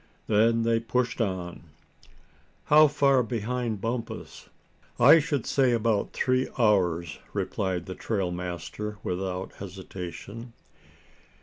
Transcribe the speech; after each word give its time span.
Then 0.25 0.63
they 0.63 0.79
pushed 0.79 1.21
on." 1.21 1.61
"How 2.65 2.87
far 2.87 3.21
behind 3.21 3.81
Bumpus?" 3.81 4.49
"I 4.99 5.19
should 5.19 5.45
say 5.45 5.73
about 5.73 6.11
three 6.11 6.47
hours," 6.57 7.19
replied 7.33 7.85
the 7.85 7.93
trail 7.93 8.31
master, 8.31 8.97
without 9.03 9.53
hesitation. 9.57 10.53